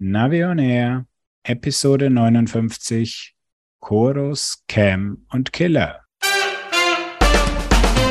[0.00, 1.06] Navi on Air,
[1.42, 3.34] Episode 59,
[3.80, 6.04] Chorus, Cam und Killer.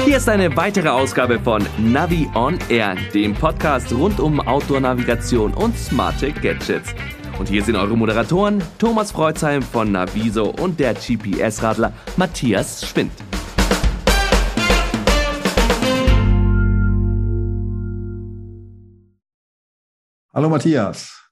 [0.03, 5.77] Hier ist eine weitere Ausgabe von Navi on Air, dem Podcast rund um Outdoor-Navigation und
[5.77, 6.93] smarte Gadgets.
[7.39, 13.13] Und hier sind eure Moderatoren Thomas Freuzheim von Naviso und der GPS-Radler Matthias Schwind.
[20.33, 21.26] Hallo Matthias.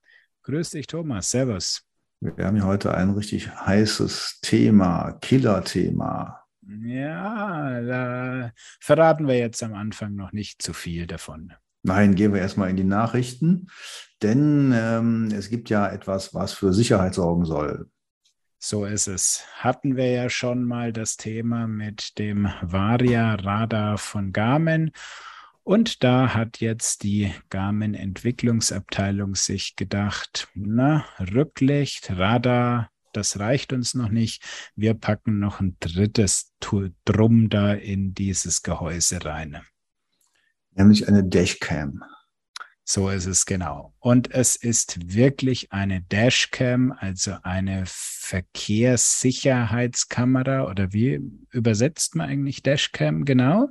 [0.46, 1.32] Grüß dich, Thomas.
[1.32, 1.82] Servus.
[2.20, 6.40] Wir haben hier heute ein richtig heißes Thema, Killer-Thema.
[6.84, 11.52] Ja, da verraten wir jetzt am Anfang noch nicht zu viel davon.
[11.82, 13.66] Nein, gehen wir erstmal in die Nachrichten,
[14.22, 17.90] denn ähm, es gibt ja etwas, was für Sicherheit sorgen soll.
[18.60, 19.44] So ist es.
[19.56, 24.92] Hatten wir ja schon mal das Thema mit dem Varia-Radar von Garmin.
[25.66, 34.08] Und da hat jetzt die Garmin-Entwicklungsabteilung sich gedacht, na, Rücklicht, Radar, das reicht uns noch
[34.08, 34.44] nicht.
[34.76, 39.60] Wir packen noch ein drittes Drum da in dieses Gehäuse rein.
[40.76, 42.04] Nämlich eine Dashcam.
[42.84, 43.92] So ist es genau.
[43.98, 51.20] Und es ist wirklich eine Dashcam, also eine Verkehrssicherheitskamera oder wie
[51.50, 53.68] übersetzt man eigentlich Dashcam genau?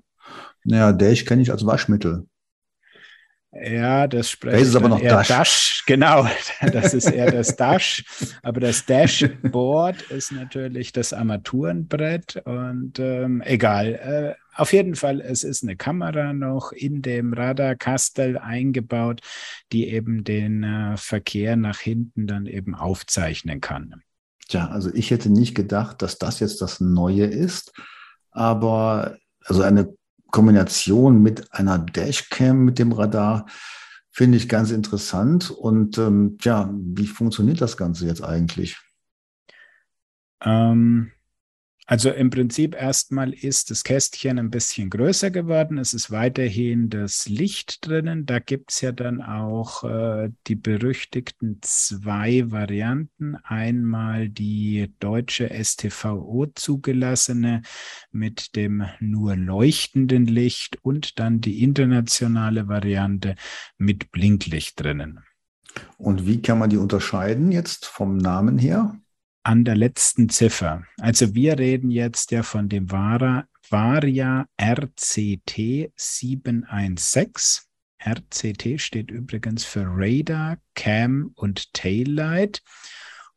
[0.65, 2.25] Naja, Dash kenne ich als Waschmittel.
[3.51, 5.27] Ja, das spreche das ist aber noch Dash.
[5.27, 5.71] Dash.
[5.87, 6.27] Genau,
[6.73, 8.03] das ist eher das Dash.
[8.41, 13.93] Aber das Dashboard ist natürlich das Armaturenbrett und ähm, egal.
[13.93, 19.21] Äh, auf jeden Fall, es ist eine Kamera noch in dem Radarkastel eingebaut,
[19.71, 24.01] die eben den äh, Verkehr nach hinten dann eben aufzeichnen kann.
[24.47, 27.73] Tja, also ich hätte nicht gedacht, dass das jetzt das Neue ist,
[28.31, 29.93] aber also eine
[30.35, 33.45] Kombination mit einer Dashcam mit dem Radar
[34.11, 35.49] finde ich ganz interessant.
[35.49, 38.77] Und ähm, ja, wie funktioniert das Ganze jetzt eigentlich?
[40.43, 41.13] Ähm,
[41.87, 45.77] also im Prinzip erstmal ist das Kästchen ein bisschen größer geworden.
[45.77, 48.25] Es ist weiterhin das Licht drinnen.
[48.25, 53.35] Da gibt es ja dann auch äh, die berüchtigten zwei Varianten.
[53.43, 57.61] Einmal die deutsche STVO zugelassene
[58.11, 63.35] mit dem nur leuchtenden Licht und dann die internationale Variante
[63.77, 65.19] mit Blinklicht drinnen.
[65.97, 68.99] Und wie kann man die unterscheiden jetzt vom Namen her?
[69.45, 70.83] An der letzten Ziffer.
[70.99, 77.31] Also wir reden jetzt ja von dem Vara, Varia RCT 716.
[78.03, 82.63] RCT steht übrigens für Radar, Cam und Taillight.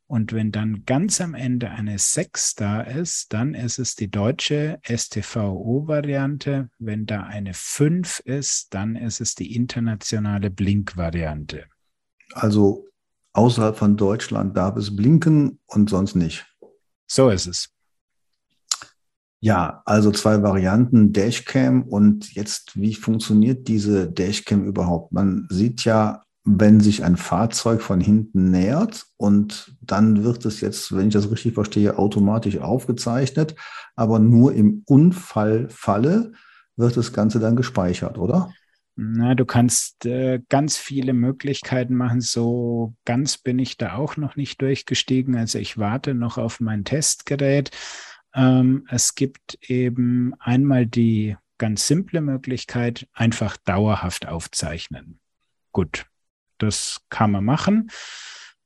[0.06, 4.80] Und wenn dann ganz am Ende eine 6 da ist, dann ist es die deutsche
[4.82, 6.70] STVO-Variante.
[6.78, 11.66] Wenn da eine 5 ist, dann ist es die internationale Blink-Variante.
[12.32, 12.86] Also
[13.38, 16.44] außerhalb von Deutschland darf es blinken und sonst nicht.
[17.06, 17.68] So ist es.
[19.40, 25.12] Ja, also zwei Varianten, Dashcam und jetzt, wie funktioniert diese Dashcam überhaupt?
[25.12, 30.96] Man sieht ja, wenn sich ein Fahrzeug von hinten nähert und dann wird es jetzt,
[30.96, 33.54] wenn ich das richtig verstehe, automatisch aufgezeichnet,
[33.94, 36.32] aber nur im Unfallfalle
[36.74, 38.50] wird das Ganze dann gespeichert, oder?
[39.00, 42.20] Na, du kannst äh, ganz viele Möglichkeiten machen.
[42.20, 45.36] So ganz bin ich da auch noch nicht durchgestiegen.
[45.36, 47.70] Also ich warte noch auf mein Testgerät.
[48.34, 55.20] Ähm, es gibt eben einmal die ganz simple Möglichkeit, einfach dauerhaft aufzeichnen.
[55.70, 56.06] Gut,
[56.58, 57.92] das kann man machen.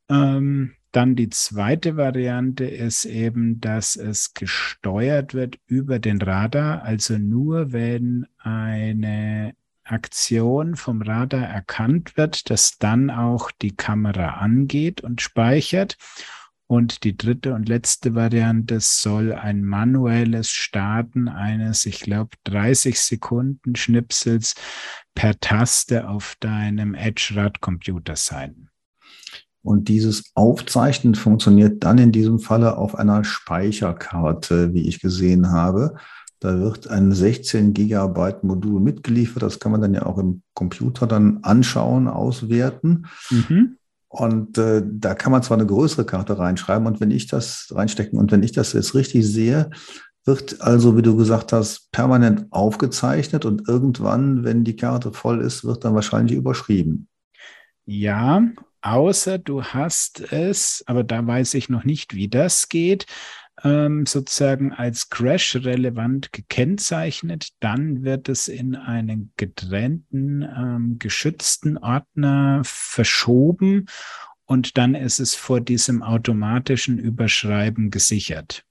[0.09, 6.85] Ähm, dann die zweite Variante ist eben, dass es gesteuert wird über den Radar.
[6.85, 9.55] Also nur wenn eine
[9.85, 15.97] Aktion vom Radar erkannt wird, dass dann auch die Kamera angeht und speichert.
[16.67, 23.77] Und die dritte und letzte Variante soll ein manuelles Starten eines, ich glaube, 30 Sekunden
[23.77, 24.55] Schnipsels
[25.15, 28.71] per Taste auf deinem Edge-Radcomputer sein.
[29.63, 35.97] Und dieses Aufzeichnen funktioniert dann in diesem Falle auf einer Speicherkarte, wie ich gesehen habe.
[36.43, 39.45] Da wird ein 16 Gigabyte Modul mitgeliefert.
[39.45, 43.07] Das kann man dann ja auch im Computer dann anschauen, auswerten.
[43.31, 43.77] Mhm.
[44.09, 48.19] Und äh, da kann man zwar eine größere Karte reinschreiben und wenn ich das reinstecken
[48.19, 49.71] und wenn ich das jetzt richtig sehe,
[50.25, 55.65] wird also, wie du gesagt hast, permanent aufgezeichnet und irgendwann, wenn die Karte voll ist,
[55.65, 57.09] wird dann wahrscheinlich überschrieben.
[57.87, 58.43] Ja,
[58.83, 63.07] außer du hast es, aber da weiß ich noch nicht, wie das geht
[63.65, 73.87] ähm, sozusagen als Crash-relevant gekennzeichnet, dann wird es in einen getrennten, ähm, geschützten Ordner verschoben
[74.45, 78.65] und dann ist es vor diesem automatischen Überschreiben gesichert.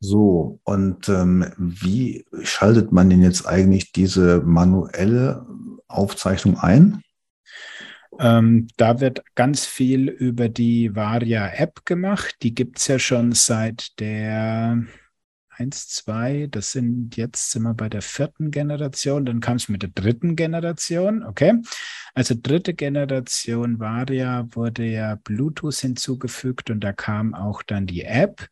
[0.00, 5.46] So, und ähm, wie schaltet man denn jetzt eigentlich diese manuelle
[5.88, 7.02] Aufzeichnung ein?
[8.18, 12.36] Ähm, da wird ganz viel über die Varia-App gemacht.
[12.42, 14.82] Die gibt es ja schon seit der
[15.58, 19.82] 1, 2, das sind jetzt sind wir bei der vierten Generation, dann kam es mit
[19.82, 21.62] der dritten Generation, okay.
[22.14, 28.48] Also dritte Generation Varia wurde ja Bluetooth hinzugefügt und da kam auch dann die App,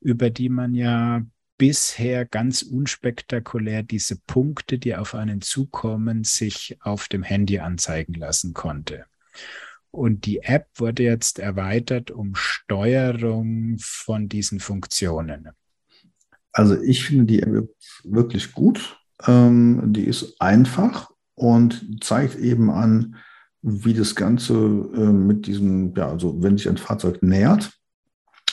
[0.00, 1.22] über die man ja
[1.58, 8.54] bisher ganz unspektakulär diese Punkte, die auf einen zukommen, sich auf dem Handy anzeigen lassen
[8.54, 9.04] konnte.
[9.90, 15.48] Und die App wurde jetzt erweitert um Steuerung von diesen Funktionen.
[16.52, 17.68] Also ich finde die App
[18.04, 18.98] wirklich gut.
[19.26, 23.16] Ähm, die ist einfach und zeigt eben an,
[23.62, 27.72] wie das Ganze äh, mit diesem, ja, also wenn sich ein Fahrzeug nähert.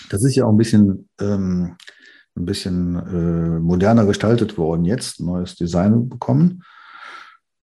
[0.09, 1.75] Das ist ja auch ein bisschen, ähm,
[2.37, 6.63] ein bisschen äh, moderner gestaltet worden jetzt, neues Design bekommen.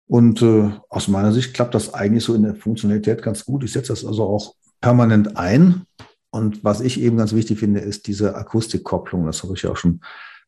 [0.08, 3.64] Und äh, aus meiner Sicht klappt das eigentlich so in der Funktionalität ganz gut.
[3.64, 5.82] Ich setze das also auch permanent ein.
[6.30, 9.26] Und was ich eben ganz wichtig finde, ist diese Akustikkopplung.
[9.26, 10.00] Das habe ich ja auch schon ein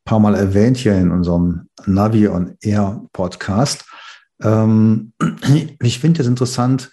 [0.04, 3.84] paar Mal erwähnt hier in unserem Navi on Air Podcast.
[4.40, 5.12] Ähm,
[5.82, 6.90] ich finde es interessant,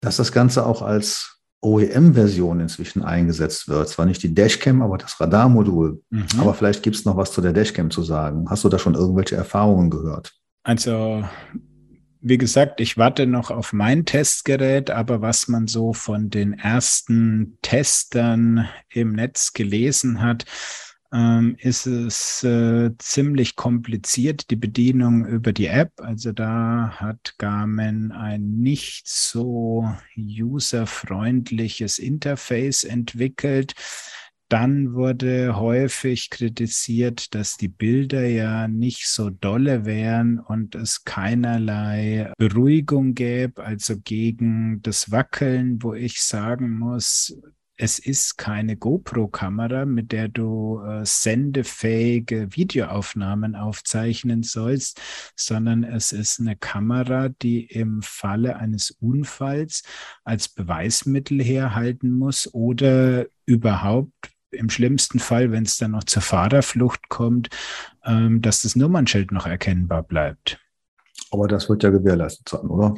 [0.00, 1.33] dass das Ganze auch als
[1.64, 3.88] OEM-Version inzwischen eingesetzt wird.
[3.88, 6.02] Zwar nicht die Dashcam, aber das Radarmodul.
[6.10, 6.26] Mhm.
[6.38, 8.46] Aber vielleicht gibt es noch was zu der Dashcam zu sagen.
[8.48, 10.32] Hast du da schon irgendwelche Erfahrungen gehört?
[10.62, 11.24] Also
[12.26, 17.58] wie gesagt, ich warte noch auf mein Testgerät, aber was man so von den ersten
[17.60, 20.46] Testern im Netz gelesen hat,
[21.14, 25.92] ähm, ist es äh, ziemlich kompliziert, die Bedienung über die App.
[25.98, 33.74] Also da hat Garmin ein nicht so userfreundliches Interface entwickelt.
[34.48, 42.32] Dann wurde häufig kritisiert, dass die Bilder ja nicht so dolle wären und es keinerlei
[42.38, 47.36] Beruhigung gäbe, also gegen das Wackeln, wo ich sagen muss,
[47.76, 55.00] es ist keine GoPro-Kamera, mit der du äh, sendefähige Videoaufnahmen aufzeichnen sollst,
[55.34, 59.82] sondern es ist eine Kamera, die im Falle eines Unfalls
[60.24, 67.08] als Beweismittel herhalten muss oder überhaupt im schlimmsten Fall, wenn es dann noch zur Fahrerflucht
[67.08, 67.48] kommt,
[68.04, 70.60] ähm, dass das Nummernschild noch erkennbar bleibt.
[71.32, 72.94] Aber das wird ja gewährleistet sein, oder?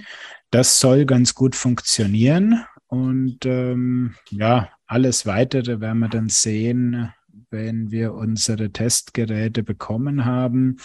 [0.51, 2.65] Das soll ganz gut funktionieren.
[2.89, 7.13] Und ähm, ja, alles weitere werden wir dann sehen,
[7.51, 10.77] wenn wir unsere Testgeräte bekommen haben.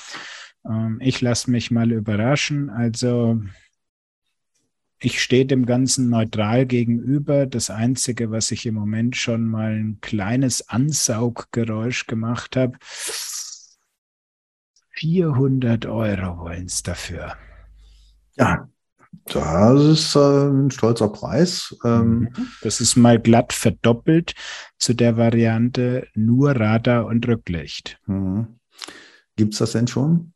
[0.65, 2.69] Ähm, ich lasse mich mal überraschen.
[2.69, 3.41] Also
[4.99, 7.47] ich stehe dem Ganzen neutral gegenüber.
[7.47, 12.77] Das Einzige, was ich im Moment schon mal ein kleines Ansauggeräusch gemacht habe,
[14.91, 17.35] 400 Euro wollen es dafür.
[18.37, 18.69] Ja,
[19.25, 21.75] das ist äh, ein stolzer Preis.
[21.83, 22.47] Ähm, mhm.
[22.61, 24.33] das ist mal glatt verdoppelt
[24.77, 27.99] zu der Variante nur Radar und Rücklicht.
[28.05, 28.59] Mhm.
[29.35, 30.33] Gibt es das denn schon?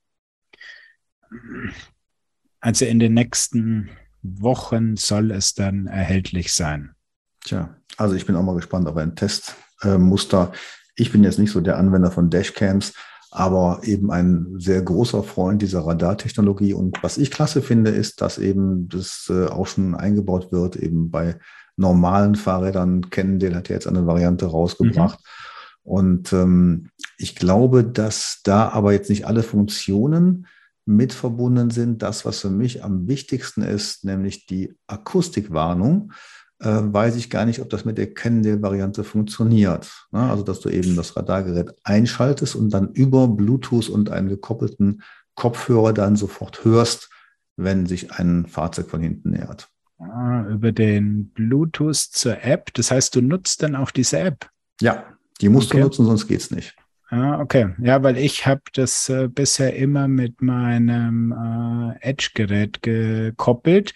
[2.60, 3.90] Also in den nächsten
[4.22, 6.96] Wochen soll es dann erhältlich sein.
[7.42, 10.52] Tja, also ich bin auch mal gespannt auf ein Testmuster.
[10.52, 10.58] Äh,
[10.96, 12.94] ich bin jetzt nicht so der Anwender von Dashcams,
[13.36, 16.74] aber eben ein sehr großer Freund dieser Radartechnologie.
[16.74, 21.12] Und was ich klasse finde, ist, dass eben das äh, auch schon eingebaut wird, eben
[21.12, 21.38] bei
[21.76, 23.10] normalen Fahrrädern.
[23.10, 25.20] Kennen den hat jetzt eine Variante rausgebracht.
[25.20, 25.82] Mhm.
[25.84, 30.48] Und ähm, ich glaube, dass da aber jetzt nicht alle Funktionen
[30.86, 32.04] mit verbunden sind.
[32.04, 36.14] Das, was für mich am wichtigsten ist, nämlich die Akustikwarnung,
[36.60, 40.08] äh, weiß ich gar nicht, ob das mit der Cannondale-Variante funktioniert.
[40.12, 40.22] Ne?
[40.22, 45.04] Also, dass du eben das Radargerät einschaltest und dann über Bluetooth und einen gekoppelten
[45.36, 47.10] Kopfhörer dann sofort hörst,
[47.58, 49.70] wenn sich ein Fahrzeug von hinten nähert.
[49.98, 52.74] Ah, über den Bluetooth zur App.
[52.74, 54.50] Das heißt, du nutzt dann auch diese App?
[54.82, 55.06] Ja,
[55.42, 55.78] die musst okay.
[55.80, 56.76] du nutzen, sonst geht es nicht.
[57.10, 57.70] Ah, okay.
[57.80, 63.94] Ja, weil ich habe das äh, bisher immer mit meinem äh, Edge-Gerät gekoppelt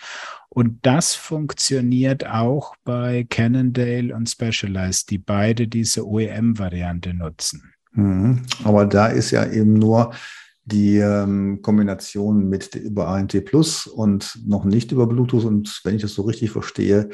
[0.49, 7.73] und das funktioniert auch bei Cannondale und Specialized, die beide diese OEM-Variante nutzen.
[7.93, 8.41] Mhm.
[8.63, 10.11] Aber da ist ja eben nur
[10.65, 15.45] die ähm, Kombination mit über ANT Plus und noch nicht über Bluetooth.
[15.45, 17.09] Und wenn ich das so richtig verstehe,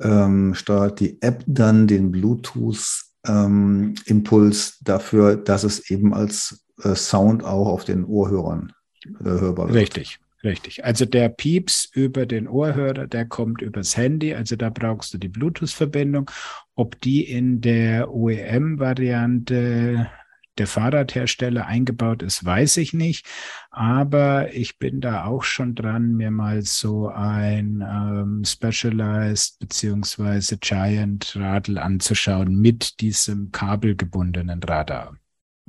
[0.00, 6.94] ähm, steuert die App dann den Bluetooth ähm, Impuls dafür, dass es eben als äh,
[6.94, 8.72] Sound auch auf den Ohrhörern
[9.04, 9.76] äh, hörbar wird.
[9.76, 10.84] Richtig, Richtig.
[10.84, 14.34] Also der Pieps über den Ohrhörer, der kommt übers Handy.
[14.34, 16.28] Also da brauchst du die Bluetooth-Verbindung.
[16.74, 20.10] Ob die in der OEM-Variante
[20.58, 23.26] der Fahrradhersteller eingebaut ist, weiß ich nicht.
[23.70, 31.36] Aber ich bin da auch schon dran, mir mal so ein ähm, Specialized beziehungsweise Giant
[31.36, 35.16] Radl anzuschauen mit diesem kabelgebundenen Radar.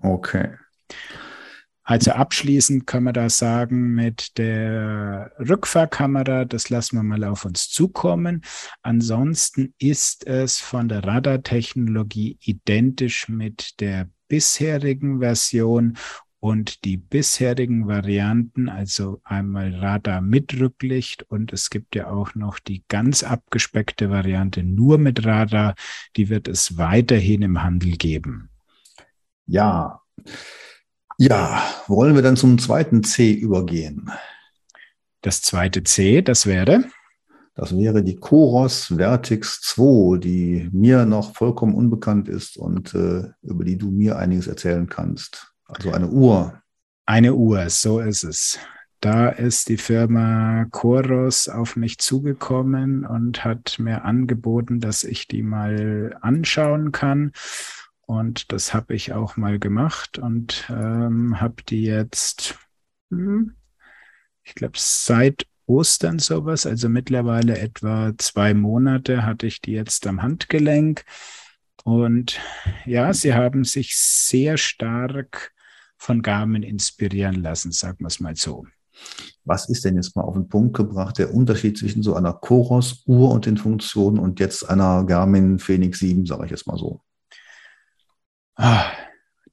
[0.02, 0.58] Okay.
[1.86, 7.70] Also abschließend kann man da sagen, mit der Rückfahrkamera, das lassen wir mal auf uns
[7.70, 8.42] zukommen.
[8.84, 15.96] Ansonsten ist es von der Radartechnologie identisch mit der bisherigen Version
[16.40, 22.58] und die bisherigen Varianten, also einmal Radar mit Rücklicht und es gibt ja auch noch
[22.58, 25.76] die ganz abgespeckte Variante nur mit Radar,
[26.16, 28.50] die wird es weiterhin im Handel geben.
[29.46, 30.02] Ja.
[31.20, 34.10] Ja, wollen wir dann zum zweiten C übergehen?
[35.22, 36.86] Das zweite C, das wäre?
[37.56, 43.64] Das wäre die Coros Vertix 2, die mir noch vollkommen unbekannt ist und äh, über
[43.64, 45.54] die du mir einiges erzählen kannst.
[45.66, 46.62] Also eine Uhr.
[47.06, 48.60] Eine Uhr, so ist es.
[49.02, 55.44] Da ist die Firma Coros auf mich zugekommen und hat mir angeboten, dass ich die
[55.44, 57.34] mal anschauen kann.
[58.06, 62.58] Und das habe ich auch mal gemacht und ähm, habe die jetzt,
[63.10, 63.56] hm,
[64.44, 70.22] ich glaube, seit Ostern sowas, also mittlerweile etwa zwei Monate hatte ich die jetzt am
[70.22, 71.04] Handgelenk.
[71.84, 72.40] Und
[72.86, 75.54] ja, sie haben sich sehr stark
[75.98, 78.66] von Garmin inspirieren lassen, sagen wir es mal so.
[79.46, 83.32] Was ist denn jetzt mal auf den Punkt gebracht, der Unterschied zwischen so einer Coros-Uhr
[83.32, 87.02] und den Funktionen und jetzt einer Garmin Phoenix 7, sage ich jetzt mal so?
[88.56, 88.92] Ah,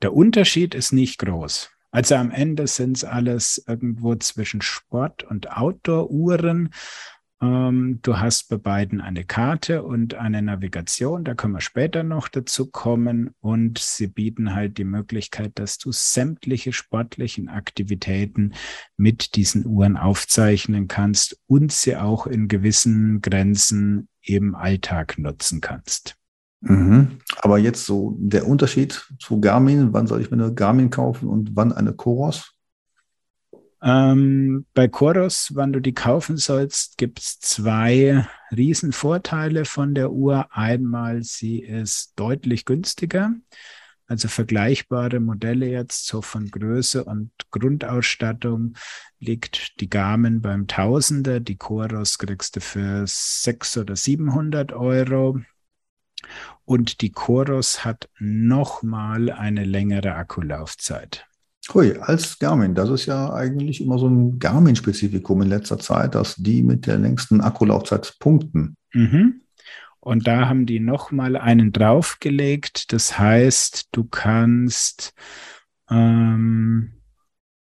[0.02, 1.70] der Unterschied ist nicht groß.
[1.90, 6.70] Also am Ende sind es alles irgendwo zwischen Sport- und Outdoor-Uhren.
[7.42, 12.28] Ähm, du hast bei beiden eine Karte und eine Navigation, da können wir später noch
[12.28, 13.30] dazu kommen.
[13.40, 18.52] Und sie bieten halt die Möglichkeit, dass du sämtliche sportlichen Aktivitäten
[18.96, 26.19] mit diesen Uhren aufzeichnen kannst und sie auch in gewissen Grenzen im Alltag nutzen kannst.
[26.60, 27.18] Mhm.
[27.38, 31.56] Aber jetzt so der Unterschied zu Garmin, wann soll ich mir eine Garmin kaufen und
[31.56, 32.54] wann eine Coros?
[33.82, 40.48] Ähm, bei Coros, wann du die kaufen sollst, gibt es zwei Riesenvorteile von der Uhr.
[40.50, 43.32] Einmal, sie ist deutlich günstiger.
[44.06, 48.74] Also vergleichbare Modelle jetzt so von Größe und Grundausstattung
[49.20, 51.38] liegt die Garmin beim Tausender.
[51.38, 55.40] Die Coros kriegst du für 600 oder 700 Euro.
[56.64, 61.26] Und die Chorus hat nochmal eine längere Akkulaufzeit.
[61.74, 62.74] Hui, als Garmin.
[62.74, 66.98] Das ist ja eigentlich immer so ein Garmin-Spezifikum in letzter Zeit, dass die mit der
[66.98, 68.76] längsten Akkulaufzeit punkten.
[68.92, 69.42] Mhm.
[70.00, 72.92] Und da haben die nochmal einen draufgelegt.
[72.92, 75.12] Das heißt, du kannst,
[75.90, 76.94] ähm,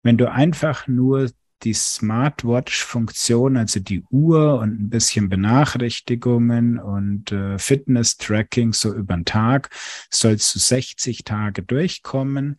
[0.04, 1.30] wenn du einfach nur
[1.64, 9.26] die Smartwatch-Funktion, also die Uhr und ein bisschen Benachrichtigungen und äh, Fitness-Tracking so über den
[9.26, 9.70] Tag,
[10.10, 12.58] sollst du 60 Tage durchkommen.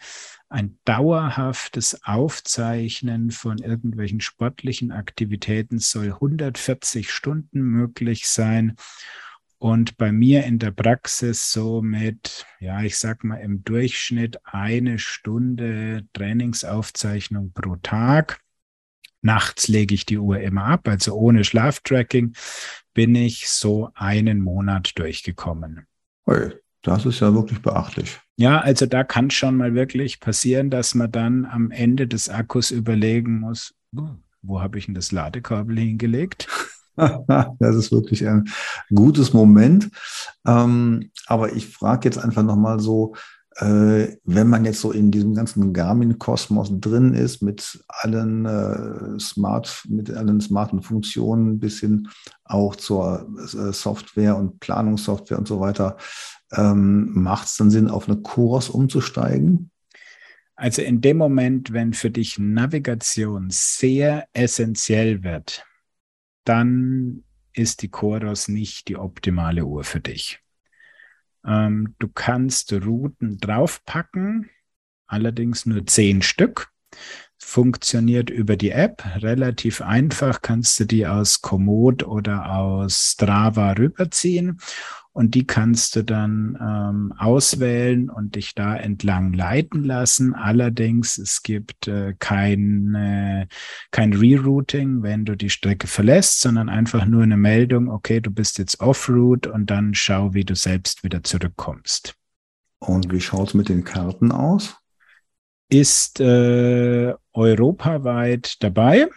[0.49, 8.77] Ein dauerhaftes Aufzeichnen von irgendwelchen sportlichen Aktivitäten soll 140 Stunden möglich sein.
[9.59, 14.99] Und bei mir in der Praxis so mit, ja, ich sag mal im Durchschnitt eine
[15.01, 18.41] Stunde Trainingsaufzeichnung pro Tag.
[19.23, 22.35] Nachts lege ich die Uhr immer ab, also ohne Schlaftracking
[22.95, 25.87] bin ich so einen Monat durchgekommen.
[26.27, 28.21] Hey, das ist ja wirklich beachtlich.
[28.37, 32.71] Ja, also da kann schon mal wirklich passieren, dass man dann am Ende des Akkus
[32.71, 33.75] überlegen muss,
[34.43, 36.49] wo habe ich denn das Ladekabel hingelegt?
[36.97, 38.49] das ist wirklich ein
[38.95, 39.91] gutes Moment.
[40.47, 43.15] Ähm, aber ich frage jetzt einfach nochmal so,
[43.61, 50.13] wenn man jetzt so in diesem ganzen Garmin-Kosmos drin ist, mit allen äh, smart, mit
[50.13, 52.09] allen smarten Funktionen bis hin
[52.45, 55.97] auch zur äh, Software und Planungssoftware und so weiter,
[56.53, 59.71] ähm, macht es dann Sinn, auf eine Chorus umzusteigen?
[60.55, 65.65] Also in dem Moment, wenn für dich Navigation sehr essentiell wird,
[66.45, 70.41] dann ist die Chorus nicht die optimale Uhr für dich.
[71.49, 74.51] Ähm, du kannst Routen draufpacken,
[75.07, 76.71] allerdings nur zehn Stück.
[77.39, 84.61] Funktioniert über die App, relativ einfach, kannst du die aus Komoot oder aus Strava rüberziehen.
[85.19, 90.33] Und die kannst du dann ähm, auswählen und dich da entlang leiten lassen.
[90.33, 93.49] Allerdings, es gibt äh, kein, äh,
[93.91, 98.59] kein Rerouting, wenn du die Strecke verlässt, sondern einfach nur eine Meldung, okay, du bist
[98.59, 102.15] jetzt off-route und dann schau, wie du selbst wieder zurückkommst.
[102.79, 104.77] Und wie schaut es mit den Karten aus?
[105.69, 109.09] Ist äh, europaweit dabei.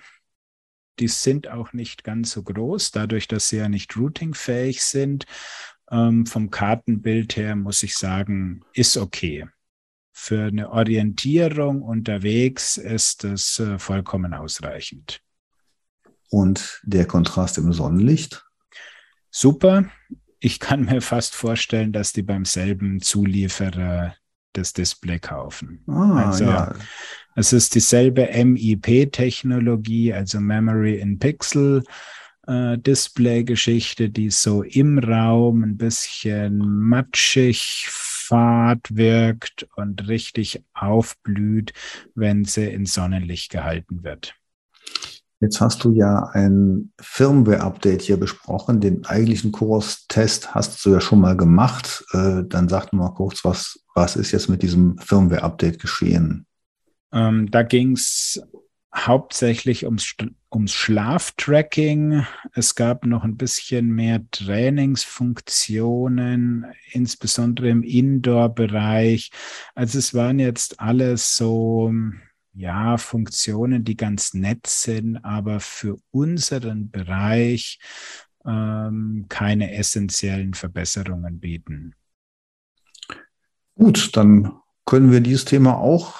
[0.99, 5.25] Die sind auch nicht ganz so groß, dadurch, dass sie ja nicht routingfähig sind.
[5.91, 9.47] Ähm, vom Kartenbild her muss ich sagen, ist okay.
[10.13, 15.21] Für eine Orientierung unterwegs ist es äh, vollkommen ausreichend.
[16.29, 18.45] Und der Kontrast im Sonnenlicht?
[19.29, 19.85] Super.
[20.39, 24.15] Ich kann mir fast vorstellen, dass die beim selben Zulieferer
[24.53, 25.83] das Display kaufen.
[25.87, 26.75] Ah, also ja.
[27.35, 31.83] es ist dieselbe MIP-Technologie, also Memory in Pixel.
[32.47, 41.73] Äh, Display-Geschichte, die so im Raum ein bisschen matschig, fad wirkt und richtig aufblüht,
[42.15, 44.35] wenn sie in Sonnenlicht gehalten wird.
[45.41, 48.79] Jetzt hast du ja ein Firmware-Update hier besprochen.
[48.79, 52.05] Den eigentlichen Kurs-Test hast du ja schon mal gemacht.
[52.13, 56.45] Äh, dann sag mal kurz, was, was ist jetzt mit diesem Firmware-Update geschehen?
[57.11, 58.41] Ähm, da ging es
[58.93, 60.13] hauptsächlich ums,
[60.53, 62.25] ums Schlaftracking.
[62.53, 69.31] Es gab noch ein bisschen mehr Trainingsfunktionen, insbesondere im Indoor-Bereich.
[69.75, 71.93] Also es waren jetzt alles so
[72.53, 77.79] ja, Funktionen, die ganz nett sind, aber für unseren Bereich
[78.45, 81.95] ähm, keine essentiellen Verbesserungen bieten.
[83.75, 84.51] Gut, dann
[84.85, 86.19] können wir dieses Thema auch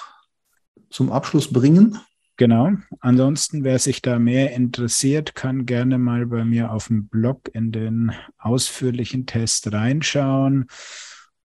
[0.88, 1.98] zum Abschluss bringen.
[2.36, 2.72] Genau.
[3.00, 7.72] Ansonsten, wer sich da mehr interessiert, kann gerne mal bei mir auf dem Blog in
[7.72, 10.66] den ausführlichen Test reinschauen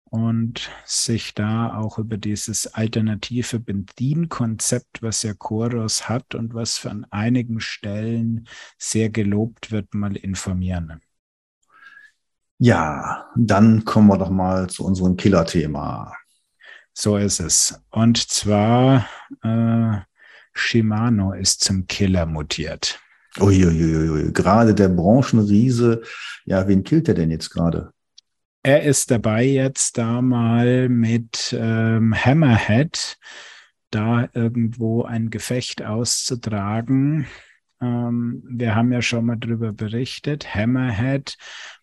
[0.05, 7.05] und sich da auch über dieses alternative Bedienkonzept, was ja Chorus hat und was von
[7.11, 8.47] einigen Stellen
[8.79, 11.01] sehr gelobt wird, mal informieren.
[12.59, 16.15] Ja, dann kommen wir doch mal zu unserem Killer-Thema.
[16.95, 17.79] So ist es.
[17.91, 19.07] Und zwar
[19.43, 19.99] äh,
[20.57, 22.99] Shimano ist zum Killer mutiert.
[23.39, 26.03] Uiuiui, gerade der Branchenriese,
[26.47, 27.93] ja, wen killt er denn jetzt gerade?
[28.67, 33.17] er ist dabei jetzt da mal mit ähm, Hammerhead
[33.93, 37.29] da irgendwo ein Gefecht auszutragen.
[37.81, 40.53] Ähm, wir haben ja schon mal darüber berichtet.
[40.53, 41.37] Hammerhead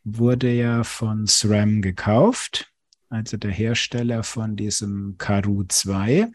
[0.04, 2.70] wurde ja von SRAM gekauft,
[3.08, 6.34] also der Hersteller von diesem Karu 2,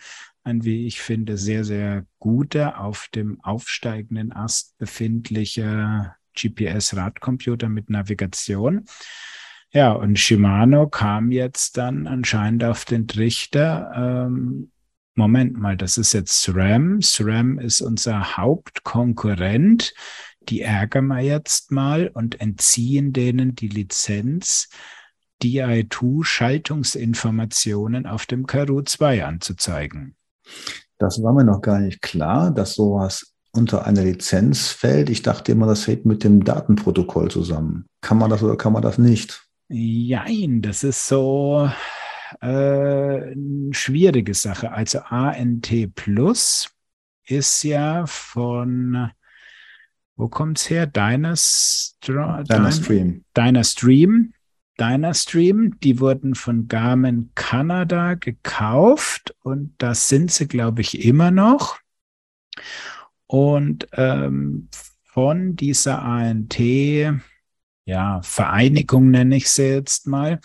[0.49, 8.87] ein, wie ich finde, sehr, sehr guter, auf dem aufsteigenden Ast befindlicher GPS-Radcomputer mit Navigation.
[9.71, 13.93] Ja, und Shimano kam jetzt dann anscheinend auf den Trichter.
[13.95, 14.71] Ähm,
[15.15, 17.03] Moment mal, das ist jetzt SRAM.
[17.03, 19.93] SRAM ist unser Hauptkonkurrent.
[20.49, 24.71] Die ärgern wir jetzt mal und entziehen denen die Lizenz,
[25.43, 30.17] DI2 Schaltungsinformationen auf dem Karu 2 anzuzeigen.
[30.99, 35.11] Das war mir noch gar nicht klar, dass sowas unter eine Lizenz fällt.
[35.11, 37.87] Ich dachte immer, das hängt mit dem Datenprotokoll zusammen.
[38.01, 39.45] Kann man das oder kann man das nicht?
[39.69, 41.71] Jein, das ist so
[42.41, 44.73] äh, eine schwierige Sache.
[44.73, 46.71] Also ANT Plus
[47.27, 49.11] ist ja von,
[50.17, 50.87] wo kommt es her?
[50.87, 53.25] Dynastra Dynastream.
[53.37, 54.33] Dynastream.
[54.79, 61.79] Dynastream, die wurden von Garmin Kanada gekauft und das sind sie, glaube ich, immer noch.
[63.27, 64.69] Und ähm,
[65.05, 66.59] von dieser ANT
[67.88, 70.41] ja, Vereinigung nenne ich sie jetzt mal,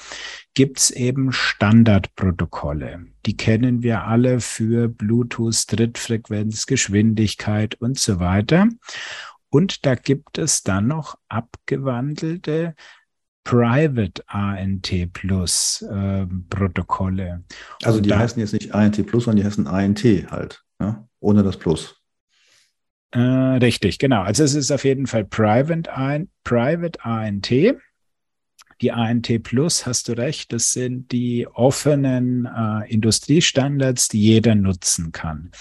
[0.53, 3.07] gibt es eben Standardprotokolle.
[3.25, 8.69] Die kennen wir alle für Bluetooth, Drittfrequenz, Geschwindigkeit und so weiter.
[9.49, 12.75] Und da gibt es dann noch abgewandelte
[13.43, 17.43] Private ANT Plus äh, Protokolle.
[17.83, 21.07] Also die da, heißen jetzt nicht ANT Plus, sondern die heißen ANT halt, ja?
[21.19, 21.95] ohne das Plus.
[23.11, 24.23] Äh, richtig, genau.
[24.23, 27.51] Also es ist auf jeden Fall Private, Private ANT.
[28.81, 35.11] Die ANT Plus, hast du recht, das sind die offenen äh, Industriestandards, die jeder nutzen
[35.11, 35.51] kann.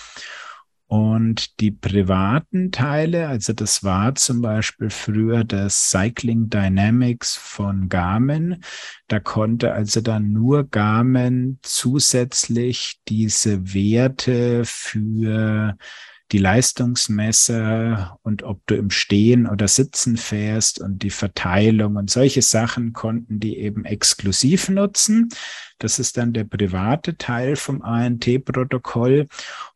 [0.92, 8.62] Und die privaten Teile, also das war zum Beispiel früher das Cycling Dynamics von Garmin.
[9.08, 15.78] Da konnte also dann nur Garmin zusätzlich diese Werte für
[16.30, 22.42] die Leistungsmesser und ob du im Stehen oder Sitzen fährst und die Verteilung und solche
[22.42, 25.28] Sachen konnten die eben exklusiv nutzen.
[25.78, 29.26] Das ist dann der private Teil vom ANT-Protokoll.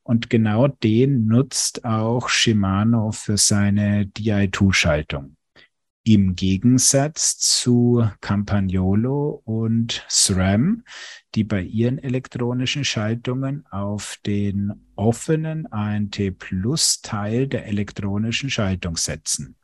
[0.03, 5.36] Und genau den nutzt auch Shimano für seine DI2-Schaltung.
[6.09, 10.85] Im Gegensatz zu Campagnolo und SRAM,
[11.35, 19.57] die bei ihren elektronischen Schaltungen auf den offenen ANT Plus Teil der elektronischen Schaltung setzen.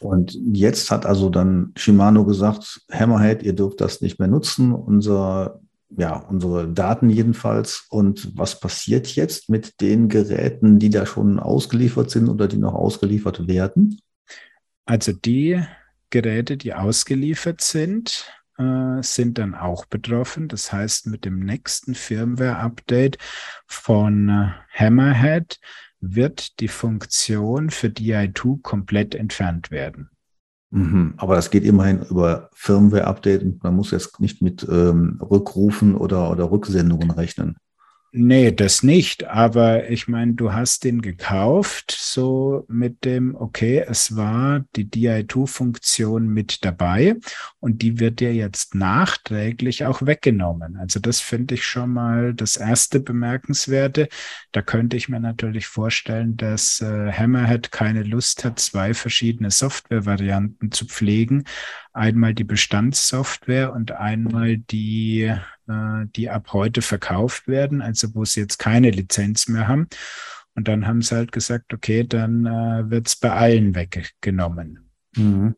[0.00, 5.60] Und jetzt hat also dann Shimano gesagt, Hammerhead, ihr dürft das nicht mehr nutzen, unser,
[5.90, 7.84] ja, unsere Daten jedenfalls.
[7.90, 12.72] Und was passiert jetzt mit den Geräten, die da schon ausgeliefert sind oder die noch
[12.72, 14.00] ausgeliefert werden?
[14.88, 15.62] Also die
[16.08, 20.48] Geräte, die ausgeliefert sind, äh, sind dann auch betroffen.
[20.48, 23.18] Das heißt, mit dem nächsten Firmware-Update
[23.66, 25.60] von äh, Hammerhead
[26.00, 30.08] wird die Funktion für DI2 komplett entfernt werden.
[30.70, 35.96] Mhm, aber das geht immerhin über Firmware-Update und man muss jetzt nicht mit ähm, Rückrufen
[35.96, 37.58] oder, oder Rücksendungen rechnen.
[38.10, 39.24] Nee, das nicht.
[39.24, 46.26] Aber ich meine, du hast den gekauft, so mit dem, okay, es war die DI2-Funktion
[46.26, 47.16] mit dabei
[47.60, 50.78] und die wird dir jetzt nachträglich auch weggenommen.
[50.78, 54.08] Also das finde ich schon mal das erste Bemerkenswerte.
[54.52, 60.72] Da könnte ich mir natürlich vorstellen, dass äh, Hammerhead keine Lust hat, zwei verschiedene Software-Varianten
[60.72, 61.44] zu pflegen.
[61.98, 65.34] Einmal die Bestandssoftware und einmal die
[65.68, 69.88] äh, die ab heute verkauft werden, also wo sie jetzt keine Lizenz mehr haben.
[70.54, 74.90] Und dann haben sie halt gesagt, okay, dann äh, wird es bei allen weggenommen.
[75.16, 75.54] Mhm.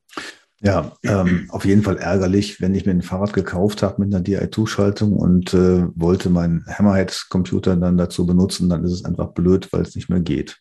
[0.63, 4.23] Ja, ähm, auf jeden Fall ärgerlich, wenn ich mir ein Fahrrad gekauft habe mit einer
[4.23, 9.83] DI2-Schaltung und äh, wollte meinen Hammerhead-Computer dann dazu benutzen, dann ist es einfach blöd, weil
[9.83, 10.61] es nicht mehr geht.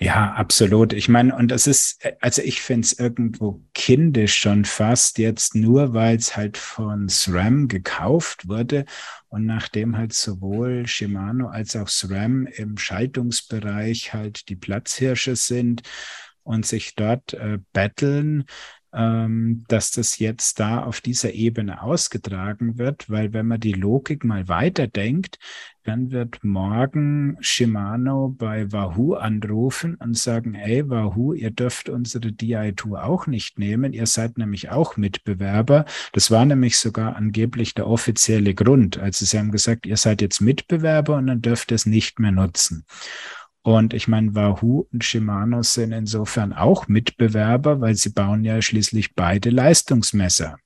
[0.00, 0.92] Ja, absolut.
[0.92, 5.94] Ich meine, und das ist, also ich finde es irgendwo kindisch schon fast jetzt nur,
[5.94, 8.84] weil es halt von SRAM gekauft wurde
[9.28, 15.82] und nachdem halt sowohl Shimano als auch SRAM im Schaltungsbereich halt die Platzhirsche sind
[16.42, 18.44] und sich dort äh, battlen,
[18.92, 24.24] ähm, dass das jetzt da auf dieser Ebene ausgetragen wird, weil wenn man die Logik
[24.24, 25.38] mal weiterdenkt,
[25.84, 33.02] dann wird morgen Shimano bei Wahoo anrufen und sagen, hey Wahoo, ihr dürft unsere DI2
[33.02, 35.84] auch nicht nehmen, ihr seid nämlich auch Mitbewerber.
[36.12, 38.98] Das war nämlich sogar angeblich der offizielle Grund.
[38.98, 42.32] Also sie haben gesagt, ihr seid jetzt Mitbewerber und dann dürft ihr es nicht mehr
[42.32, 42.86] nutzen.
[43.60, 49.14] Und ich meine, Wahoo und Shimano sind insofern auch Mitbewerber, weil sie bauen ja schließlich
[49.14, 50.56] beide Leistungsmesser.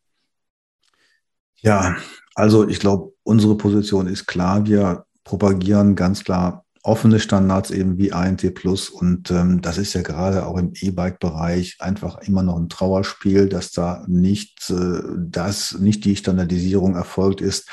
[1.61, 1.97] Ja,
[2.37, 4.65] also ich glaube, unsere Position ist klar.
[4.67, 8.88] Wir propagieren ganz klar offene Standards eben wie ANT Plus.
[8.88, 13.73] Und ähm, das ist ja gerade auch im E-Bike-Bereich einfach immer noch ein Trauerspiel, dass
[13.73, 17.69] da nicht, äh, das, nicht die Standardisierung erfolgt ist,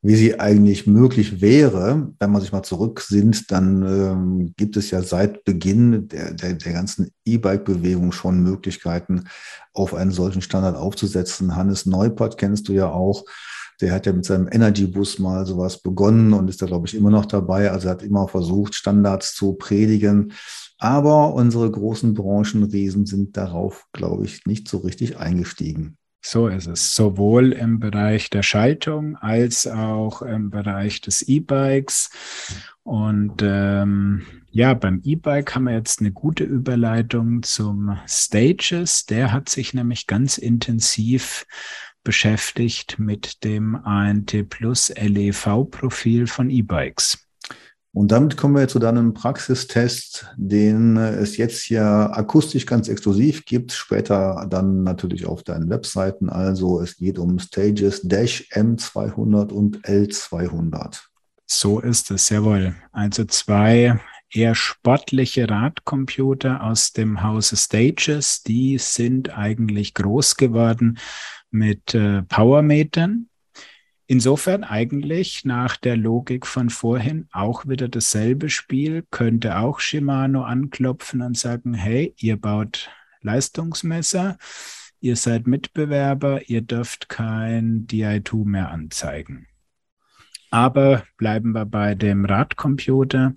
[0.00, 2.12] wie sie eigentlich möglich wäre.
[2.20, 6.72] Wenn man sich mal zurücksinnt, dann ähm, gibt es ja seit Beginn der, der, der
[6.72, 9.24] ganzen E-Bike-Bewegung schon Möglichkeiten,
[9.72, 11.56] auf einen solchen Standard aufzusetzen.
[11.56, 13.24] Hannes Neupert kennst du ja auch.
[13.82, 16.94] Der hat ja mit seinem Energy Bus mal sowas begonnen und ist da, glaube ich,
[16.94, 17.70] immer noch dabei.
[17.70, 20.32] Also hat immer versucht, Standards zu predigen.
[20.78, 25.98] Aber unsere großen Branchenriesen sind darauf, glaube ich, nicht so richtig eingestiegen.
[26.24, 26.94] So ist es.
[26.94, 32.10] Sowohl im Bereich der Schaltung als auch im Bereich des E-Bikes.
[32.84, 39.06] Und ähm, ja, beim E-Bike haben wir jetzt eine gute Überleitung zum Stages.
[39.06, 41.44] Der hat sich nämlich ganz intensiv
[42.04, 47.18] beschäftigt mit dem ANT Plus LEV-Profil von E-Bikes.
[47.94, 53.72] Und damit kommen wir zu deinem Praxistest, den es jetzt hier akustisch ganz exklusiv gibt,
[53.72, 56.30] später dann natürlich auf deinen Webseiten.
[56.30, 61.02] Also es geht um Stages Dash M200 und L200.
[61.46, 62.74] So ist es, jawohl.
[62.92, 70.98] Also zwei eher sportliche Radcomputer aus dem Hause Stages, die sind eigentlich groß geworden
[71.52, 73.28] mit äh, Powermetern
[74.12, 81.22] Insofern eigentlich nach der Logik von vorhin auch wieder dasselbe Spiel, könnte auch Shimano anklopfen
[81.22, 82.90] und sagen, hey, ihr baut
[83.22, 84.36] Leistungsmesser,
[85.00, 89.46] ihr seid Mitbewerber, ihr dürft kein DI2 mehr anzeigen.
[90.50, 93.32] Aber bleiben wir bei dem Radcomputer.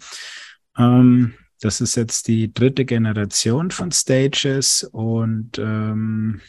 [0.78, 6.42] Ähm, das ist jetzt die dritte Generation von Stages und ähm,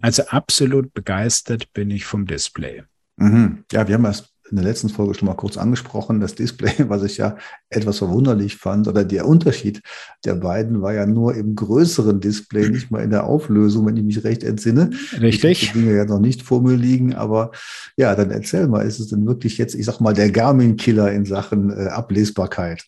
[0.00, 2.84] also absolut begeistert bin ich vom Display.
[3.16, 3.64] Mhm.
[3.72, 7.02] Ja, wir haben das in der letzten Folge schon mal kurz angesprochen, das Display, was
[7.02, 7.36] ich ja
[7.70, 9.80] etwas verwunderlich fand, oder der Unterschied
[10.24, 14.04] der beiden war ja nur im größeren Display, nicht mal in der Auflösung, wenn ich
[14.04, 14.90] mich recht entsinne.
[15.18, 15.62] Richtig.
[15.62, 17.52] Ich die Dinge ja noch nicht vor mir liegen, aber
[17.96, 21.24] ja, dann erzähl mal, ist es denn wirklich jetzt, ich sag mal, der Garmin-Killer in
[21.24, 22.84] Sachen äh, Ablesbarkeit?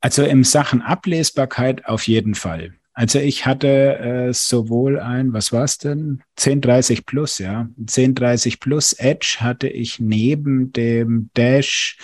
[0.00, 2.74] Also in Sachen Ablesbarkeit auf jeden Fall.
[2.94, 6.22] Also ich hatte äh, sowohl ein, was war es denn?
[6.38, 7.68] 1030 Plus, ja.
[7.78, 11.96] 1030 Plus Edge hatte ich neben dem Dash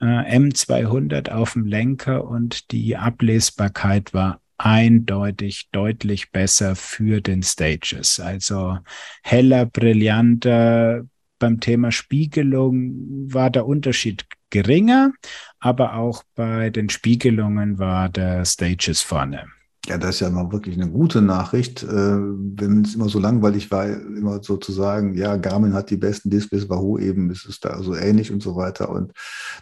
[0.00, 0.04] äh,
[0.38, 8.18] M200 auf dem Lenker und die Ablesbarkeit war eindeutig deutlich besser für den Stages.
[8.18, 8.78] Also
[9.22, 11.04] heller, brillanter.
[11.38, 12.94] Beim Thema Spiegelung
[13.30, 15.12] war der Unterschied geringer,
[15.58, 19.44] aber auch bei den Spiegelungen war der Stages vorne.
[19.86, 21.84] Ja, das ist ja mal wirklich eine gute Nachricht.
[21.84, 26.68] Äh, wenn es immer so langweilig war, immer sozusagen, ja, Garmin hat die besten Displays,
[26.68, 28.90] Wahoo eben ist es da so ähnlich und so weiter.
[28.90, 29.12] Und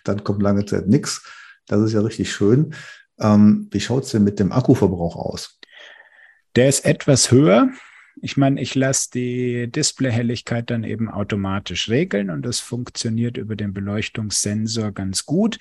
[0.04, 1.22] dann kommt lange Zeit nichts.
[1.66, 2.74] Das ist ja richtig schön.
[3.20, 5.60] Ähm, wie schaut es denn mit dem Akkuverbrauch aus?
[6.56, 7.68] Der ist etwas höher.
[8.22, 13.74] Ich meine, ich lasse die Displayhelligkeit dann eben automatisch regeln und das funktioniert über den
[13.74, 15.58] Beleuchtungssensor ganz gut.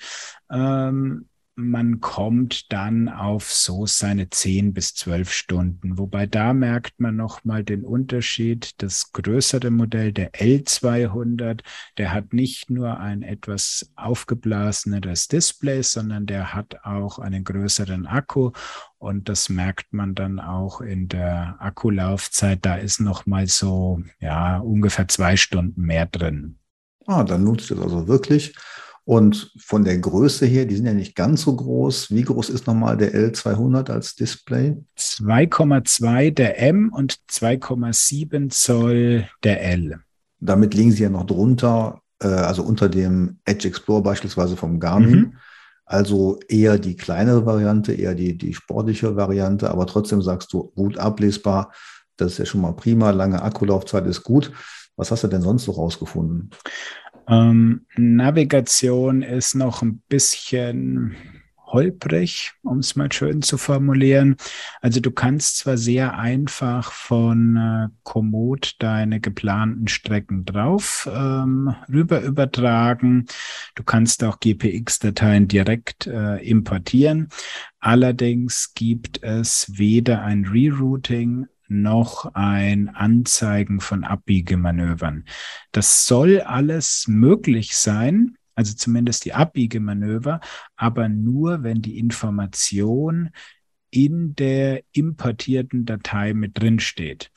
[0.50, 5.98] Ähm, man kommt dann auf so seine zehn bis zwölf Stunden.
[5.98, 8.82] Wobei da merkt man nochmal den Unterschied.
[8.82, 11.60] Das größere Modell, der L200,
[11.96, 18.50] der hat nicht nur ein etwas aufgeblaseneres Display, sondern der hat auch einen größeren Akku.
[18.98, 22.60] Und das merkt man dann auch in der Akkulaufzeit.
[22.62, 26.58] Da ist nochmal so, ja, ungefähr zwei Stunden mehr drin.
[27.06, 28.54] Ah, dann nutzt es also wirklich.
[29.06, 32.10] Und von der Größe her, die sind ja nicht ganz so groß.
[32.10, 34.78] Wie groß ist nochmal der L200 als Display?
[34.98, 40.00] 2,2 der M und 2,7 Zoll der L.
[40.40, 45.18] Damit liegen sie ja noch drunter, äh, also unter dem Edge Explorer beispielsweise vom Garmin.
[45.18, 45.34] Mhm.
[45.84, 50.96] Also eher die kleinere Variante, eher die, die sportliche Variante, aber trotzdem sagst du gut
[50.96, 51.72] ablesbar.
[52.16, 53.10] Das ist ja schon mal prima.
[53.10, 54.50] Lange Akkulaufzeit ist gut.
[54.96, 56.50] Was hast du denn sonst so rausgefunden?
[57.28, 61.16] Ähm, Navigation ist noch ein bisschen
[61.74, 64.36] holprig, um es mal schön zu formulieren.
[64.80, 72.22] Also du kannst zwar sehr einfach von äh, Komoot deine geplanten Strecken drauf ähm, rüber
[72.22, 73.26] übertragen.
[73.74, 77.28] Du kannst auch GPX-Dateien direkt äh, importieren.
[77.80, 81.46] Allerdings gibt es weder ein Rerouting
[81.82, 85.24] noch ein Anzeigen von Abbiegemanövern.
[85.72, 90.40] Das soll alles möglich sein, also zumindest die Abbiegemanöver,
[90.76, 93.30] aber nur, wenn die Information
[93.90, 97.30] in der importierten Datei mit drin steht.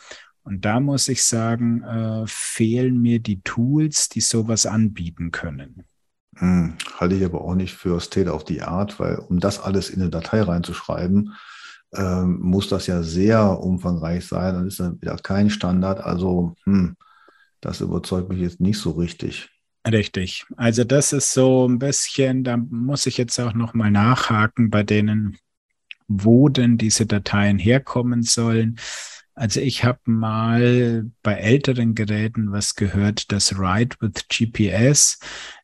[0.43, 5.83] Und da muss ich sagen, äh, fehlen mir die Tools, die sowas anbieten können.
[6.37, 9.89] Hm, halte ich aber auch nicht für State of the Art, weil um das alles
[9.89, 11.33] in eine Datei reinzuschreiben,
[11.95, 16.01] ähm, muss das ja sehr umfangreich sein und ist dann wieder kein Standard.
[16.01, 16.95] Also, hm,
[17.61, 19.49] das überzeugt mich jetzt nicht so richtig.
[19.89, 20.45] Richtig.
[20.57, 25.37] Also das ist so ein bisschen, da muss ich jetzt auch nochmal nachhaken bei denen,
[26.07, 28.77] wo denn diese Dateien herkommen sollen.
[29.37, 35.19] Also ich habe mal bei älteren Geräten was gehört, dass Ride with GPS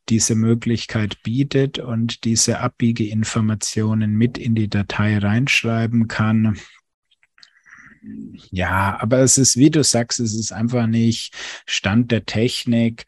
[0.10, 6.56] diese Möglichkeit bietet und diese Abbiegeinformationen mit in die Datei reinschreiben kann.
[8.52, 11.34] Ja, aber es ist, wie du sagst, es ist einfach nicht
[11.66, 13.08] Stand der Technik,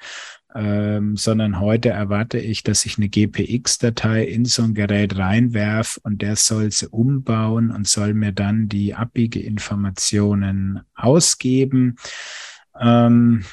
[0.56, 6.22] ähm, sondern heute erwarte ich, dass ich eine GPX-Datei in so ein Gerät reinwerf und
[6.22, 11.98] der soll sie umbauen und soll mir dann die Abbiegeinformationen ausgeben.
[12.80, 13.44] Ähm,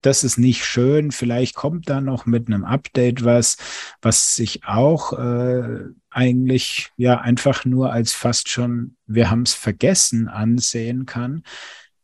[0.00, 1.10] das ist nicht schön.
[1.10, 3.58] Vielleicht kommt da noch mit einem Update was,
[4.00, 10.28] was sich auch äh, eigentlich ja einfach nur als fast schon, wir haben es vergessen
[10.28, 11.42] ansehen kann.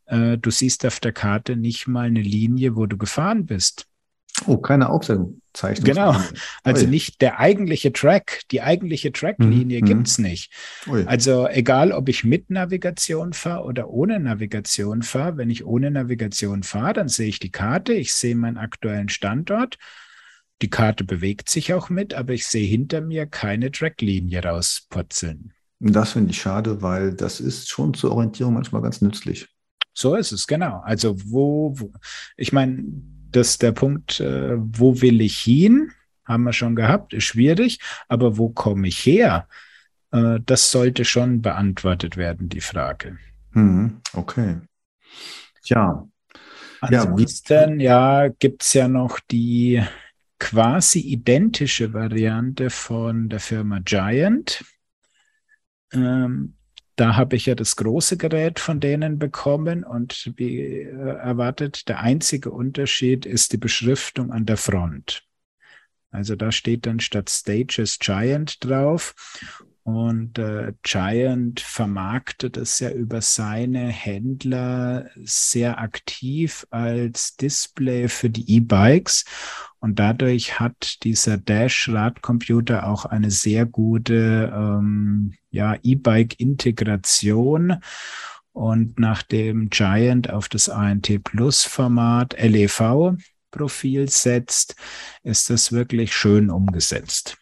[0.04, 3.86] Äh, du siehst auf der Karte nicht mal eine Linie, wo du gefahren bist.
[4.46, 5.84] Oh, keine Aufzeichnung.
[5.84, 6.16] Genau.
[6.62, 9.84] Also nicht der eigentliche Track, die eigentliche Tracklinie mhm.
[9.84, 10.52] gibt's nicht.
[10.86, 11.04] Ui.
[11.06, 16.62] Also egal, ob ich mit Navigation fahre oder ohne Navigation fahre, wenn ich ohne Navigation
[16.62, 19.76] fahre, dann sehe ich die Karte, ich sehe meinen aktuellen Standort.
[20.62, 25.52] Die Karte bewegt sich auch mit, aber ich sehe hinter mir keine Tracklinie rausputzeln.
[25.80, 29.48] Das finde ich schade, weil das ist schon zur Orientierung manchmal ganz nützlich.
[29.94, 30.80] So ist es, genau.
[30.84, 31.92] Also wo, wo
[32.36, 32.84] ich meine,
[33.36, 35.92] das der Punkt, äh, wo will ich hin?
[36.24, 39.48] Haben wir schon gehabt, ist schwierig, aber wo komme ich her?
[40.12, 43.18] Äh, das sollte schon beantwortet werden, die Frage.
[43.52, 44.56] Hm, okay.
[45.64, 46.06] Tja,
[46.82, 49.82] Ansonsten, ja, ja gibt es ja noch die
[50.40, 54.64] quasi identische Variante von der Firma Giant.
[55.92, 56.54] Ähm,
[56.96, 62.00] da habe ich ja das große Gerät von denen bekommen und wie äh, erwartet, der
[62.00, 65.24] einzige Unterschied ist die Beschriftung an der Front.
[66.10, 69.14] Also da steht dann statt Stages Giant drauf
[69.84, 78.48] und äh, Giant vermarktet es ja über seine Händler sehr aktiv als Display für die
[78.56, 79.24] E-Bikes.
[79.80, 87.78] Und dadurch hat dieser Dash-Radcomputer auch eine sehr gute ähm, ja, E-Bike-Integration.
[88.52, 93.16] Und nachdem Giant auf das ANT Plus Format LEV
[93.50, 94.76] Profil setzt,
[95.24, 97.36] ist das wirklich schön umgesetzt.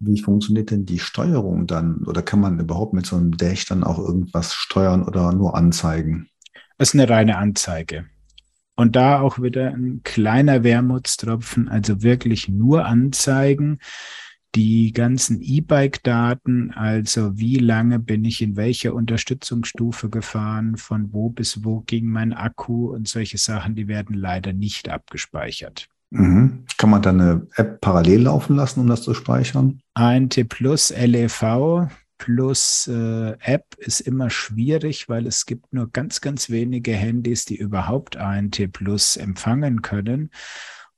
[0.00, 2.04] Wie funktioniert denn die Steuerung dann?
[2.06, 6.30] Oder kann man überhaupt mit so einem Dash dann auch irgendwas steuern oder nur anzeigen?
[6.78, 8.06] Es ist eine reine Anzeige.
[8.76, 13.78] Und da auch wieder ein kleiner Wermutstropfen, also wirklich nur anzeigen.
[14.54, 21.62] Die ganzen E-Bike-Daten, also wie lange bin ich in welcher Unterstützungsstufe gefahren, von wo bis
[21.62, 25.88] wo ging mein Akku und solche Sachen, die werden leider nicht abgespeichert.
[26.10, 26.64] Mhm.
[26.76, 29.80] Kann man dann eine App parallel laufen lassen, um das zu speichern?
[29.94, 31.88] ANT Plus LEV
[32.20, 37.56] plus äh, App ist immer schwierig, weil es gibt nur ganz, ganz wenige Handys, die
[37.56, 40.30] überhaupt ANT Plus empfangen können.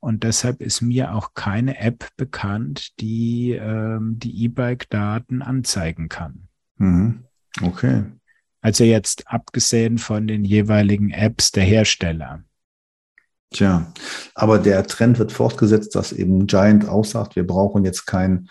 [0.01, 6.49] Und deshalb ist mir auch keine App bekannt, die ähm, die E-Bike-Daten anzeigen kann.
[6.77, 7.23] Mhm.
[7.63, 8.05] Okay.
[8.61, 12.43] Also jetzt abgesehen von den jeweiligen Apps der Hersteller.
[13.53, 13.93] Tja,
[14.35, 18.49] aber der Trend wird fortgesetzt, dass eben Giant auch sagt, wir brauchen jetzt kein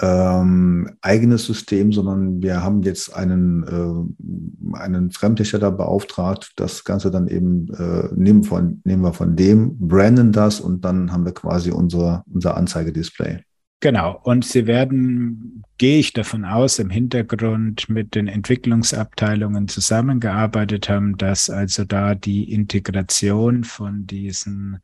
[0.00, 7.28] ähm, eigenes System, sondern wir haben jetzt einen, äh, einen Fremdhersteller beauftragt, das Ganze dann
[7.28, 11.70] eben äh, nehmen, von, nehmen wir von dem, branden das und dann haben wir quasi
[11.70, 13.40] unser, unser Anzeigedisplay.
[13.80, 21.16] Genau, und sie werden, gehe ich davon aus, im Hintergrund mit den Entwicklungsabteilungen zusammengearbeitet haben,
[21.16, 24.80] dass also da die Integration von diesen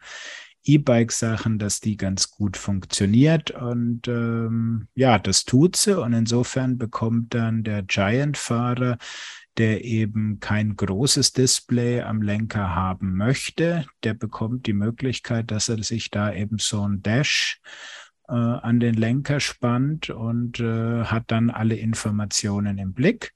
[0.63, 3.51] E-Bike-Sachen, dass die ganz gut funktioniert.
[3.51, 6.01] Und ähm, ja, das tut sie.
[6.01, 8.99] Und insofern bekommt dann der Giant-Fahrer,
[9.59, 15.83] der eben kein großes Display am Lenker haben möchte, der bekommt die Möglichkeit, dass er
[15.83, 17.61] sich da eben so ein Dash
[18.33, 23.33] an den Lenker spannt und äh, hat dann alle Informationen im Blick.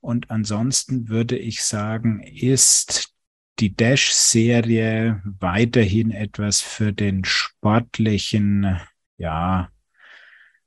[0.00, 3.14] Und ansonsten würde ich sagen, ist
[3.58, 8.78] die Dash-Serie weiterhin etwas für den sportlichen,
[9.16, 9.70] ja,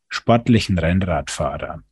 [0.07, 1.83] sportlichen Rennradfahrer.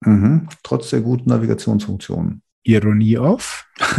[0.00, 0.48] Mhm.
[0.62, 2.42] Trotz der guten Navigationsfunktionen.
[2.64, 3.66] Ironie auf.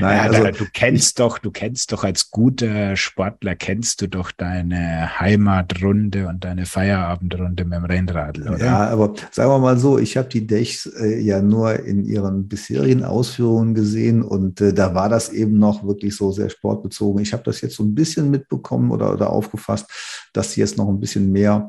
[0.00, 5.18] Nein, also, du kennst doch, du kennst doch als guter Sportler, kennst du doch deine
[5.18, 8.64] Heimatrunde und deine Feierabendrunde mit dem Rennradl, oder?
[8.64, 12.46] Ja, aber sagen wir mal so, ich habe die Dechs äh, ja nur in ihren
[12.48, 17.22] bisherigen Ausführungen gesehen und äh, da war das eben noch wirklich so sehr sportbezogen.
[17.22, 19.90] Ich habe das jetzt so ein bisschen mitbekommen oder, oder aufgefasst,
[20.32, 21.68] dass sie jetzt noch ein bisschen mehr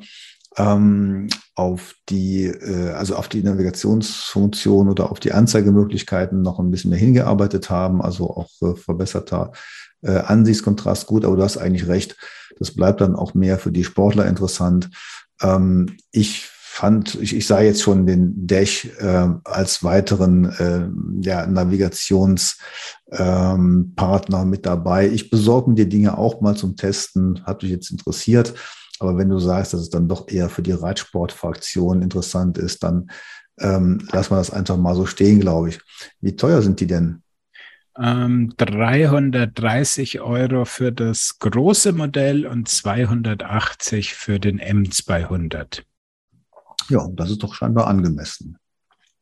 [0.58, 6.90] ähm, auf die, äh, also auf die Navigationsfunktion oder auf die Anzeigemöglichkeiten noch ein bisschen
[6.90, 9.52] mehr hingearbeitet haben, also auch äh, verbesserter
[10.02, 12.16] äh, Ansichtskontrast gut, aber du hast eigentlich recht,
[12.58, 14.90] das bleibt dann auch mehr für die Sportler interessant.
[15.42, 20.88] Ähm, ich fand, ich, ich sah jetzt schon den Dash äh, als weiteren äh,
[21.28, 25.10] ja, Navigationspartner ähm, mit dabei.
[25.10, 28.54] Ich besorge mir die Dinge auch mal zum Testen, hat mich jetzt interessiert.
[29.00, 33.10] Aber wenn du sagst, dass es dann doch eher für die Reitsportfraktion interessant ist, dann
[33.60, 35.80] ähm, lass mal das einfach mal so stehen, glaube ich.
[36.22, 37.24] Wie teuer sind die denn?
[37.98, 45.84] Ähm, 330 Euro für das große Modell und 280 für den M200.
[46.90, 48.58] Ja, das ist doch scheinbar angemessen.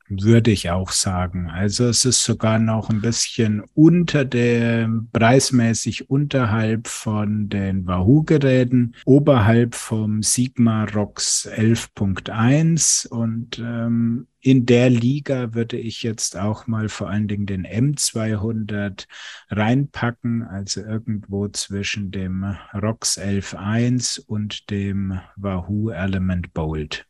[0.10, 1.50] Würde ich auch sagen.
[1.50, 9.76] Also es ist sogar noch ein bisschen unter dem, preismäßig unterhalb von den Wahoo-Geräten, oberhalb
[9.76, 17.10] vom Sigma ROX 11.1 und ähm, in der Liga würde ich jetzt auch mal vor
[17.10, 19.08] allen Dingen den M200
[19.50, 27.06] reinpacken, also irgendwo zwischen dem ROX 11.1 und dem Wahoo Element Bold.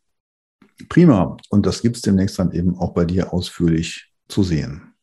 [0.89, 1.37] Prima.
[1.49, 4.93] Und das gibt es demnächst dann eben auch bei dir ausführlich zu sehen.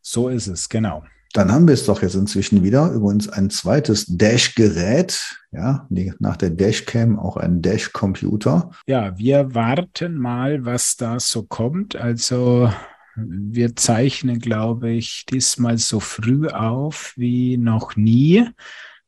[0.00, 1.04] So ist es, genau.
[1.34, 2.90] Dann haben wir es doch jetzt inzwischen wieder.
[2.90, 5.36] Übrigens ein zweites Dash-Gerät.
[5.52, 5.86] Ja,
[6.18, 8.70] nach der Dashcam auch ein Dash-Computer.
[8.86, 11.96] Ja, wir warten mal, was da so kommt.
[11.96, 12.72] Also
[13.16, 18.48] wir zeichnen, glaube ich, diesmal so früh auf wie noch nie.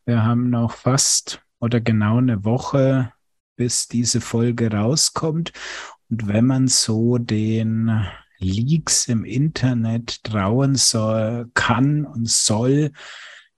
[0.04, 3.12] Wir haben noch fast oder genau eine Woche,
[3.56, 5.52] bis diese Folge rauskommt.
[6.10, 8.04] Und wenn man so den
[8.38, 12.90] Leaks im Internet trauen soll, kann und soll,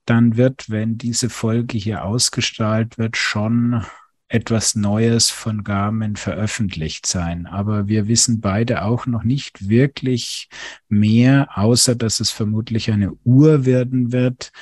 [0.04, 3.84] dann wird, wenn diese Folge hier ausgestrahlt wird, schon
[4.28, 7.46] etwas Neues von Garmin veröffentlicht sein.
[7.46, 10.48] Aber wir wissen beide auch noch nicht wirklich
[10.88, 14.52] mehr, außer dass es vermutlich eine Uhr werden wird.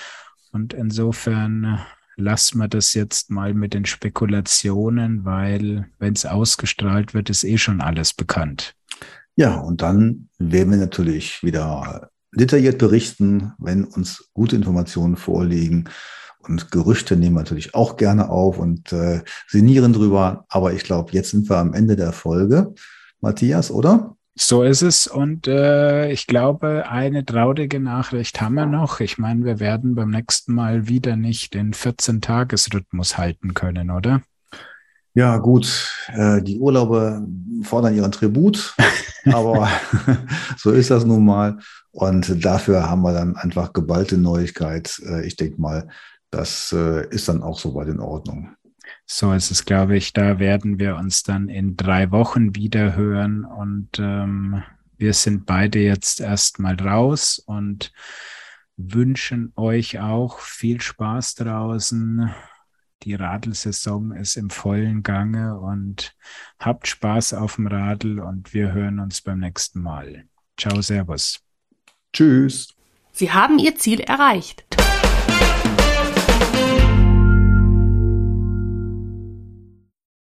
[0.52, 1.80] Und insofern
[2.20, 7.58] lassen wir das jetzt mal mit den Spekulationen, weil wenn es ausgestrahlt wird, ist eh
[7.58, 8.74] schon alles bekannt.
[9.36, 15.88] Ja, und dann werden wir natürlich wieder detailliert berichten, wenn uns gute Informationen vorliegen.
[16.40, 20.44] Und Gerüchte nehmen wir natürlich auch gerne auf und äh, sinnieren drüber.
[20.48, 22.74] Aber ich glaube, jetzt sind wir am Ende der Folge.
[23.20, 24.16] Matthias, oder?
[24.42, 25.06] So ist es.
[25.06, 29.00] Und äh, ich glaube, eine traurige Nachricht haben wir noch.
[29.00, 34.22] Ich meine, wir werden beim nächsten Mal wieder nicht den 14-Tages-Rhythmus halten können, oder?
[35.12, 37.26] Ja, gut, äh, die Urlaube
[37.64, 38.74] fordern ihren Tribut,
[39.26, 39.68] aber
[40.56, 41.58] so ist das nun mal.
[41.90, 45.02] Und dafür haben wir dann einfach geballte Neuigkeit.
[45.04, 45.86] Äh, ich denke mal,
[46.30, 48.54] das äh, ist dann auch soweit in Ordnung.
[49.12, 50.12] So ist es, glaube ich.
[50.12, 54.62] Da werden wir uns dann in drei Wochen wieder hören und ähm,
[54.98, 57.92] wir sind beide jetzt erstmal raus und
[58.76, 62.30] wünschen euch auch viel Spaß draußen
[63.02, 66.14] die Radlsaison ist im vollen Gange und
[66.58, 70.24] habt Spaß auf dem Radl und wir hören uns beim nächsten Mal.
[70.56, 71.40] Ciao, Servus.
[72.12, 72.74] Tschüss.
[73.12, 74.64] Sie haben Ihr Ziel erreicht.